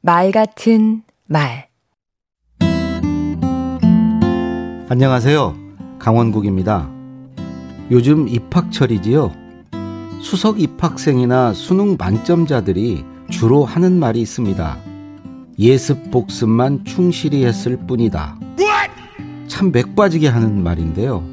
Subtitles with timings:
[0.00, 1.66] 말 같은 말
[4.88, 5.56] 안녕하세요.
[5.98, 6.88] 강원국입니다.
[7.90, 9.32] 요즘 입학철이지요.
[10.22, 14.78] 수석 입학생이나 수능 만점자들이 주로 하는 말이 있습니다.
[15.58, 18.38] 예습 복습만 충실히 했을 뿐이다.
[19.48, 21.24] 참 맥빠지게 하는 말인데요.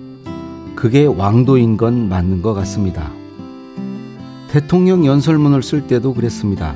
[0.76, 3.12] 그게 왕도인 건 맞는 것 같습니다.
[4.50, 6.76] 대통령 연설문을 쓸 때도 그랬습니다.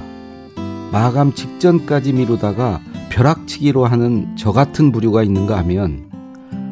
[0.92, 6.10] 마감 직전까지 미루다가 벼락치기로 하는 저 같은 부류가 있는가 하면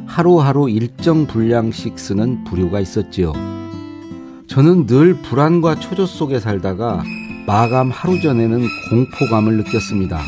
[0.08, 3.34] 하루하루 일정 분량씩 쓰는 부류가 있었지요.
[4.48, 7.04] 저는 늘 불안과 초조 속에 살다가
[7.46, 10.20] 마감 하루 전에는 공포감을 느꼈습니다.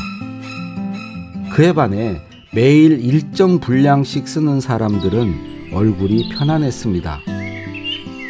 [1.52, 2.20] 그에 반해
[2.54, 7.20] 매일 일정 분량씩 쓰는 사람들은 얼굴이 편안했습니다.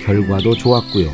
[0.05, 1.09] 결과도 좋았고요.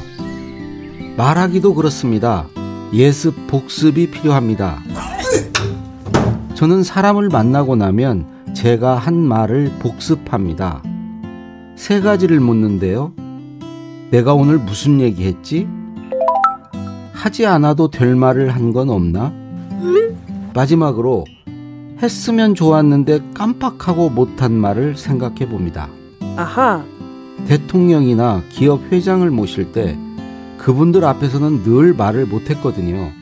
[1.16, 2.46] 말하기도 그렇습니다.
[2.92, 4.78] 예습 복습이 필요합니다.
[6.54, 10.82] 저는 사람을 만나고 나면 제가 한 말을 복습합니다.
[11.74, 13.12] 세 가지를 묻는데요.
[14.10, 15.66] 내가 오늘 무슨 얘기 했지?
[17.12, 19.32] 하지 않아도 될 말을 한 건 없나?
[20.54, 21.24] 마지막으로
[22.02, 25.88] 했으면 좋았는데 깜빡하고 못한 말을 생각해 봅니다.
[26.36, 26.82] 아하.
[27.46, 29.98] 대통령이나 기업 회장을 모실 때
[30.66, 33.12] 그분들 앞에서는 늘 말을 못했거든요.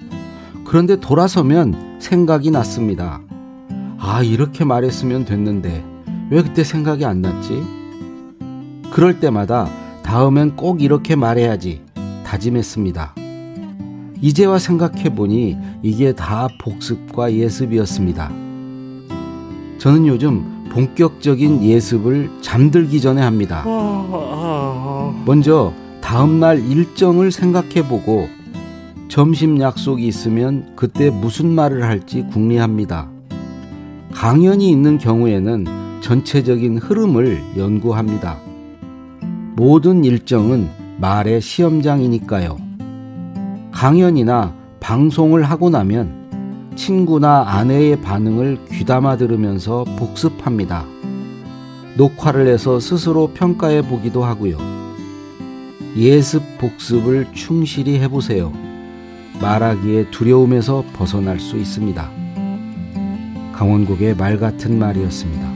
[0.65, 3.21] 그런데 돌아서면 생각이 났습니다.
[3.99, 5.85] 아, 이렇게 말했으면 됐는데
[6.31, 7.63] 왜 그때 생각이 안 났지?
[8.91, 9.69] 그럴 때마다
[10.03, 11.83] 다음엔 꼭 이렇게 말해야지
[12.25, 13.15] 다짐했습니다.
[14.23, 18.31] 이제와 생각해보니 이게 다 복습과 예습이었습니다.
[19.77, 23.67] 저는 요즘 본격적인 예습을 잠들기 전에 합니다.
[25.27, 25.75] 먼저
[26.15, 28.29] 다음날 일정을 생각해보고
[29.09, 33.09] 점심 약속이 있으면 그때 무슨 말을 할지 궁리합니다.
[34.13, 35.67] 강연이 있는 경우에는
[36.03, 38.39] 전체적인 흐름을 연구합니다.
[39.57, 42.59] 모든 일정은 말의 시험장이니까요.
[43.73, 50.85] 강연이나 방송을 하고 나면 친구나 아내의 반응을 귀담아 들으면서 복습합니다.
[51.97, 54.84] 녹화를 해서 스스로 평가해 보기도 하고요.
[55.97, 58.53] 예습 복습을 충실히 해보세요.
[59.41, 62.11] 말하기에 두려움에서 벗어날 수 있습니다.
[63.53, 65.55] 강원국의 말 같은 말이었습니다.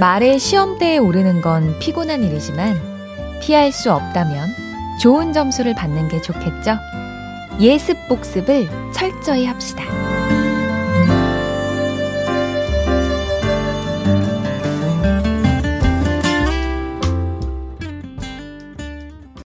[0.00, 2.76] 말의 시험대에 오르는 건 피곤한 일이지만
[3.40, 4.50] 피할 수 없다면
[5.00, 6.78] 좋은 점수를 받는 게 좋겠죠.
[7.60, 9.84] 예습 복습을 철저히 합시다.